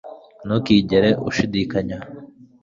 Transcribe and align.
ntukigere 0.45 1.09
ushidikanya 1.27 1.97